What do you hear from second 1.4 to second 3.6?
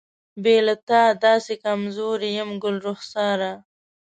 کمزوری یم ګلرخساره.